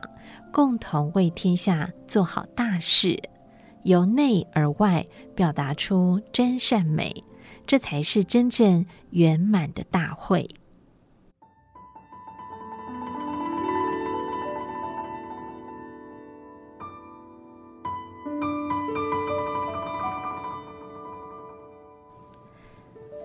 [0.54, 3.20] 共同为天下做好大事，
[3.86, 7.24] 由内而外表达出真善美，
[7.66, 10.47] 这才是真正圆满的大会。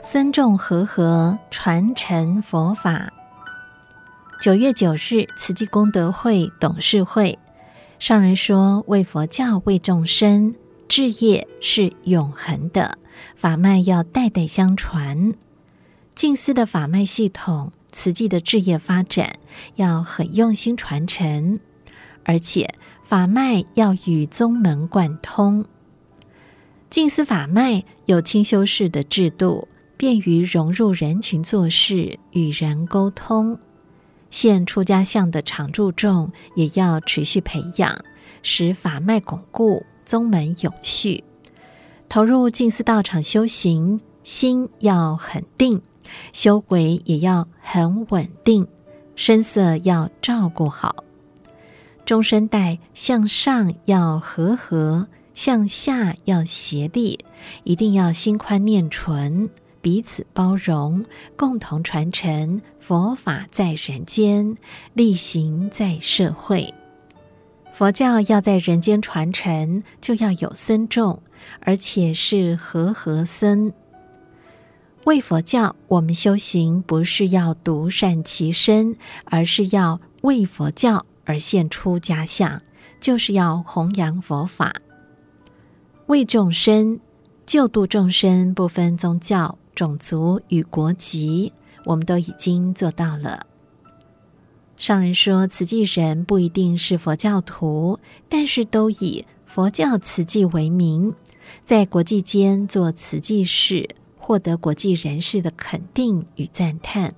[0.00, 3.12] 僧众和合传承佛法。
[4.40, 7.36] 九月九日，慈济功德会董事会
[7.98, 10.54] 上人说：“为佛教，为众生，
[10.86, 12.98] 志业是永恒的，
[13.34, 15.34] 法脉要代代相传。
[16.14, 19.32] 静思的法脉系统，慈济的志业发展
[19.74, 21.58] 要很用心传承，
[22.22, 22.72] 而且
[23.02, 25.64] 法脉要与宗门贯通。
[26.88, 29.66] 静思法脉有清修士的制度，
[29.96, 33.58] 便于融入人群做事，与人沟通。”
[34.30, 38.04] 现出家相的常住众也要持续培养，
[38.42, 41.24] 使法脉巩固，宗门永续。
[42.08, 45.82] 投入静思道场修行，心要很定，
[46.32, 48.66] 修为也要很稳定，
[49.16, 51.04] 声色要照顾好。
[52.06, 57.18] 中生代向上要和合，向下要协力，
[57.64, 59.50] 一定要心宽念纯。
[59.80, 61.04] 彼此包容，
[61.36, 64.56] 共同传承佛法在人间，
[64.94, 66.72] 力行在社会。
[67.72, 71.22] 佛教要在人间传承，就要有僧众，
[71.60, 73.72] 而且是和合僧。
[75.04, 82.60] 为佛教，我们修行不是要独善其身，而是要为佛教而现出家相，
[83.00, 84.74] 就是要弘扬佛法，
[86.08, 86.98] 为众生
[87.46, 89.56] 救度众生，不分宗教。
[89.78, 91.52] 种族与国籍，
[91.84, 93.46] 我们都已经做到了。
[94.76, 101.14] 上人说，慈济人不一定是佛教徒，但是都以佛教慈济为名，
[101.64, 107.14] 在国际间做慈济事，获得国际人士的肯定与赞叹。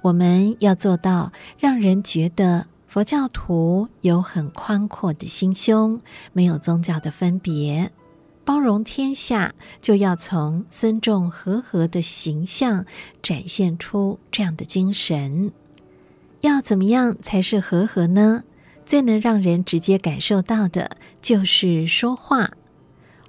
[0.00, 6.00] 我们要做到，让人觉得佛教徒有很宽阔的心胸，
[6.32, 7.92] 没有宗教的分别，
[8.44, 12.86] 包容天下，就要从僧众和合的形象
[13.22, 15.52] 展现出这样的精神。
[16.40, 18.44] 要怎么样才是和合呢？
[18.84, 22.50] 最能让人直接感受到的就是说话。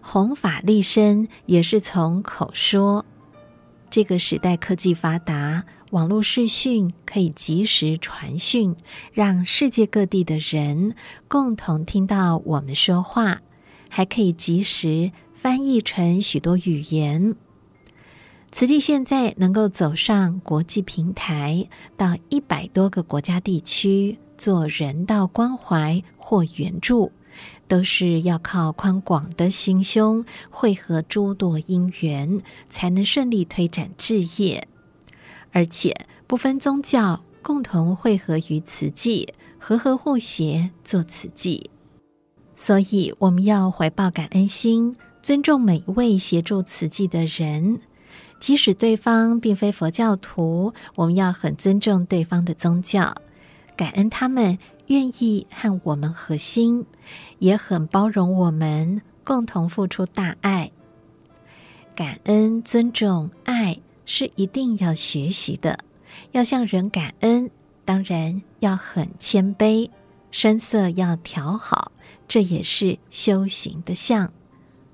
[0.02, 3.06] 弘法立身也是从口说。
[3.90, 5.64] 这个时代科技发达。
[5.92, 8.76] 网络视讯可以及时传讯，
[9.12, 10.96] 让世界各地的人
[11.28, 13.44] 共同听到我们说话，
[13.96, 17.36] 还可以及时翻译成许多语言。
[18.52, 27.12] 慈济现在能够走上国际平台，到一百多个国家地区做人道关怀或援助，
[27.68, 32.42] 都是要靠宽广的心胸，汇合诸多因缘，
[32.72, 34.68] 才能顺利推展志业。
[35.52, 41.70] 而且不分宗教，共同汇合于慈济，和合互协做慈济。
[42.56, 47.80] 所以我们要怀抱感恩心，尊重每一位协助慈济的人，
[48.40, 53.16] 即使对方并非佛教徒，我们要很尊重对方的宗教，
[53.76, 56.86] 感恩他们愿意和我们合心，
[57.40, 60.72] 也很包容我们，共同付出大爱。
[61.96, 63.80] 感恩、尊重、爱。
[64.06, 65.80] 是一定要学习的，
[66.34, 67.50] 要向人感恩，
[67.86, 69.90] 当然要很谦卑，
[70.30, 71.93] 声色要调好，
[72.28, 74.32] 这也是修行的相。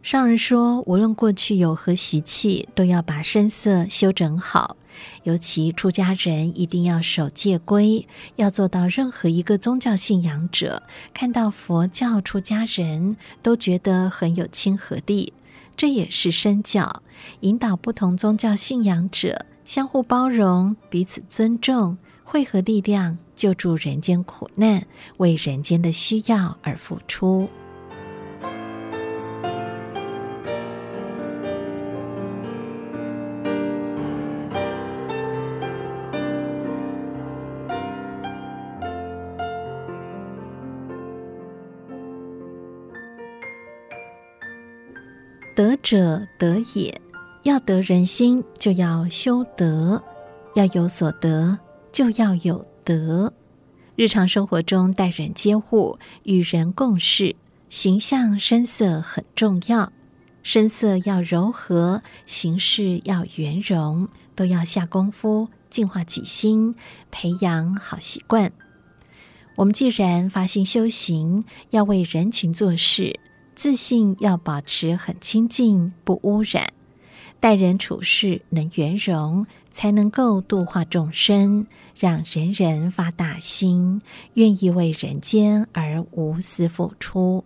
[0.02, 4.78] 上人说，无论过去有何习气，都要把声色修整好。
[5.24, 8.08] 尤其出家人一定要守戒规，
[8.38, 15.34] 要做到任何一个宗教信仰者看到佛教出家人都觉得很有亲和力。
[15.78, 17.04] 这也是身教，
[17.42, 24.86] 引导不同宗教信仰者相互包容、彼此尊重，汇合力量，救助人间苦难，
[25.16, 27.48] 为人间的需要而付出。
[45.56, 46.94] 德者德也，
[47.44, 49.98] 要得人心，就要修德；
[50.56, 51.58] 要有所得，
[51.94, 53.32] 就要有德。
[53.96, 57.36] 日常生活中待人接物、与人共事，
[57.70, 59.94] 形象声色很重要。
[60.42, 66.74] 声色要柔和，行事要圆融，都要下功夫净化己心，
[67.12, 68.52] 培养好习惯。
[69.56, 73.20] 我们既然发心修行，要为人群做事。
[73.54, 76.70] 自信要保持很清净，不污染；
[77.40, 81.66] 待人处事能圆融，才能够度化众生，
[81.98, 84.02] 让人人发大心，
[84.34, 87.44] 愿意为人间而无私付出。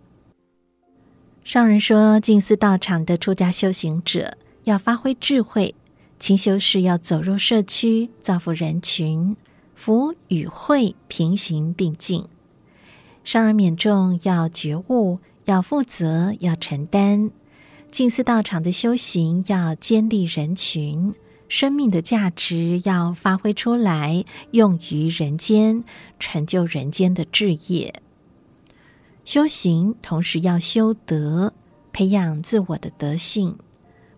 [1.42, 5.74] 上人说，静思道场的出家修行者要发挥智慧，
[6.18, 9.36] 勤修是要走入社区，造福人群，
[9.74, 12.24] 福与慧平行并进。
[13.22, 15.18] 上人勉重要觉悟。
[15.46, 17.28] 要负责，要承担；
[17.90, 21.12] 静思道场的修行要坚立人群，
[21.54, 25.84] 生命的价值要发挥出来，用于人间，
[26.18, 28.02] 成就人间的志业。
[29.24, 31.54] 修行同时要修德，
[31.92, 33.56] 培养自我的德性，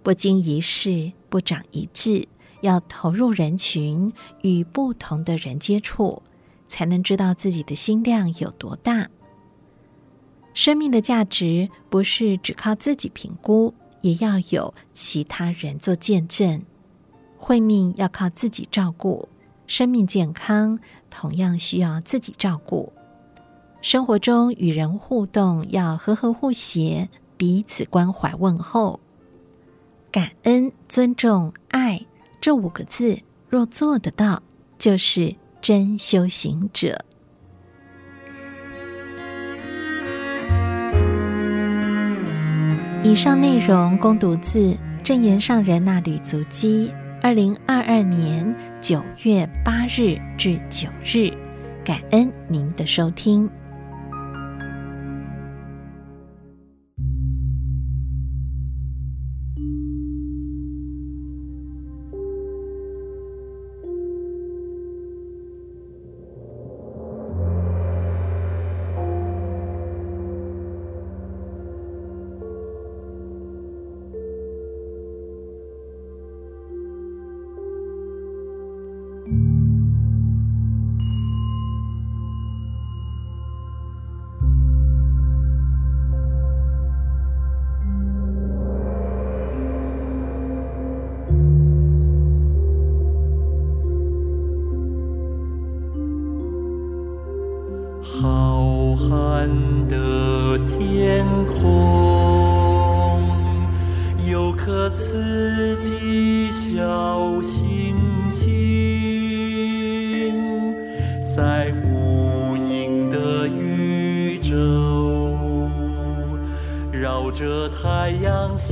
[0.02, 2.26] 不经一事，不长一智，
[2.62, 4.10] 要投入人群，
[4.40, 6.22] 与不同的人接触，
[6.66, 9.10] 才能知道自己的心量有多大。
[10.54, 16.62] 生命的价值不是只靠自己评估，也要有其他人做见证。
[17.38, 19.28] 慧命要靠自己照顾，
[19.66, 20.78] 生命健康
[21.10, 22.92] 同样需要自己照顾。
[23.82, 28.98] 生活中与人互动要和和互协，彼此关怀问候。
[30.10, 32.04] 感恩、尊重、爱
[32.40, 34.42] 这五个字，若做得到，
[34.78, 37.04] 就是真修行者。
[43.04, 46.92] 以上内容供读自正言上人那履足迹，
[47.26, 51.28] 二零二二年九月八日至九日，
[51.84, 53.50] 感恩您的收听。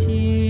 [0.02, 0.43] 阳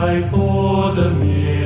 [0.00, 1.57] 在佛的面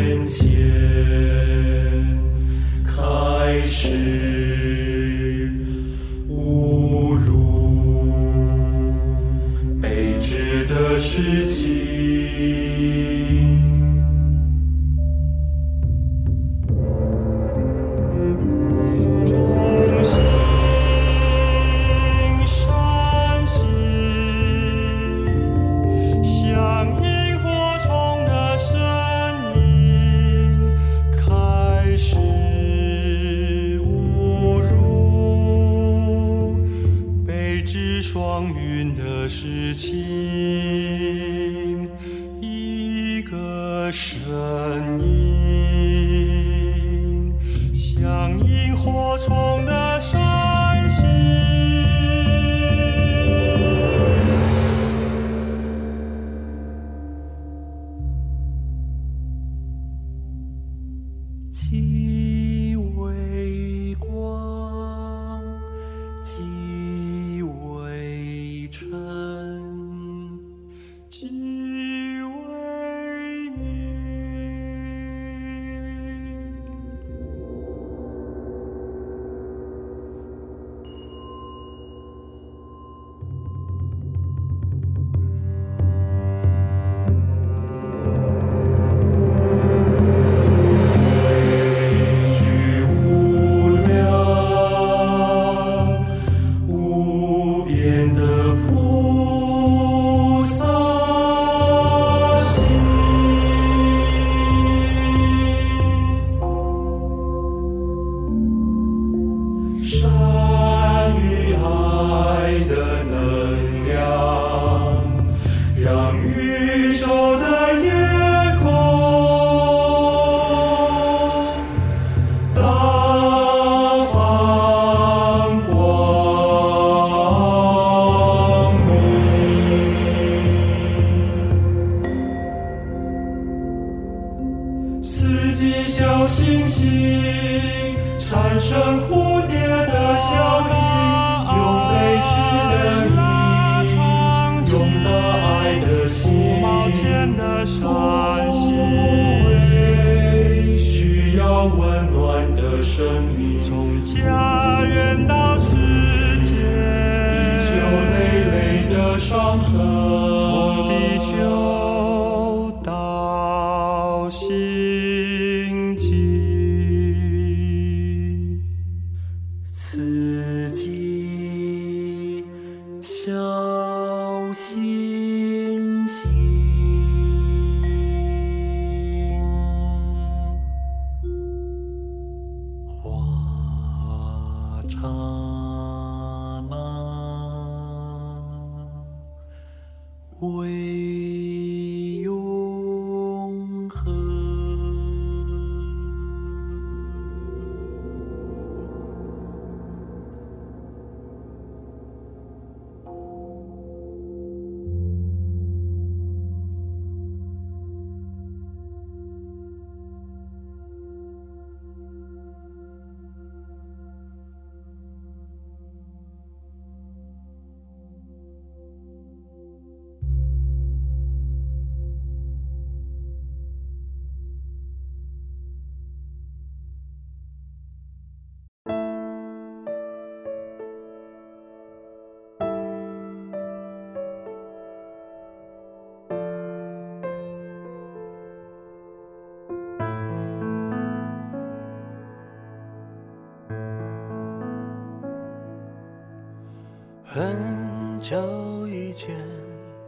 [247.35, 249.35] 很久以前，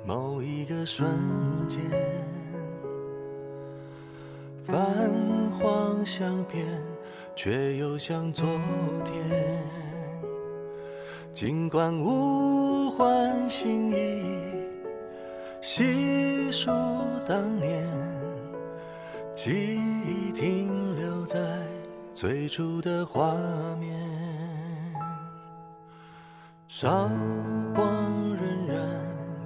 [0.05, 1.09] 某一个瞬
[1.67, 1.81] 间，
[4.63, 4.77] 泛
[5.51, 6.67] 黄相片，
[7.35, 8.47] 却又像昨
[9.07, 9.59] 天。
[11.33, 14.23] 尽管物换星移，
[15.63, 16.71] 细数
[17.27, 17.89] 当年，
[19.35, 21.39] 记忆停留在
[22.15, 23.35] 最初的画
[23.81, 24.04] 面。
[26.77, 27.09] 韶
[27.73, 27.87] 光
[28.37, 28.75] 荏苒，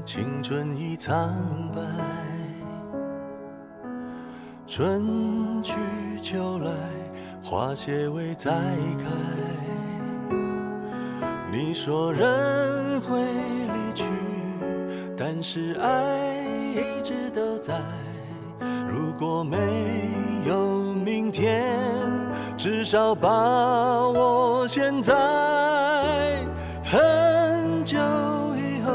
[0.02, 1.30] 青春已苍
[1.74, 1.82] 白。
[4.66, 5.74] 春去
[6.22, 6.70] 秋来，
[7.42, 10.34] 花谢未再开。
[11.52, 14.04] 你说人会离去，
[15.14, 17.78] 但是爱一直都在。
[18.88, 19.58] 如果没
[20.46, 21.78] 有明天，
[22.56, 25.12] 至少把握现在。
[26.90, 27.98] 很久
[28.56, 28.90] 以后，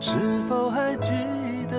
[0.00, 1.10] 是否还记
[1.70, 1.76] 得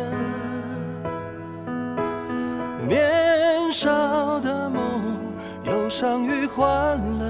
[2.87, 4.81] 年少的梦，
[5.63, 7.25] 忧伤与欢乐？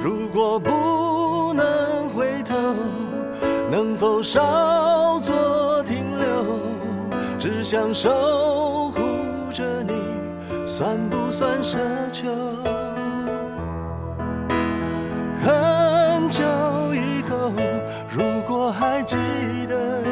[0.00, 2.54] 如果不能回头，
[3.68, 6.26] 能否稍作停留？
[7.36, 9.00] 只想守护
[9.52, 9.92] 着你，
[10.64, 11.80] 算不算奢
[12.12, 12.30] 求？
[19.14, 20.02] 记得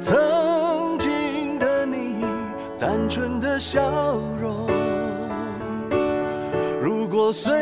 [0.00, 2.24] 曾经的你，
[2.78, 4.66] 单纯的笑容。
[6.80, 7.52] 如果岁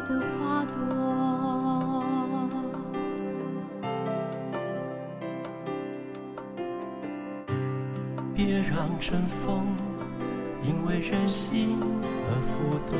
[0.00, 0.72] 的花朵。
[8.34, 9.74] 别让春风
[10.62, 11.78] 因为任性
[12.28, 12.96] 而浮动，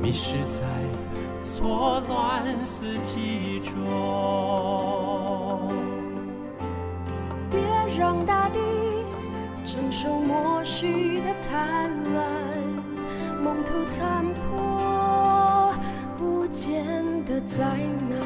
[0.00, 0.60] 迷失在
[1.42, 3.74] 错乱四季中。
[7.50, 7.60] 别
[7.98, 8.58] 让大地
[9.66, 12.16] 承受默许的贪婪，
[13.42, 14.45] 梦途残破
[17.36, 17.56] 的灾
[18.08, 18.16] 难。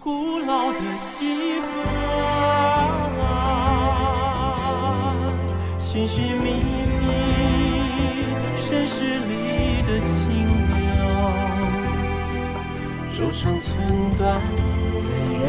[0.00, 1.66] 古老的西河，
[5.78, 7.06] 寻寻觅觅，
[8.56, 10.44] 盛世里的清
[10.74, 10.74] 流，
[13.16, 13.70] 柔肠寸
[14.18, 14.40] 断
[15.00, 15.06] 的
[15.38, 15.44] 人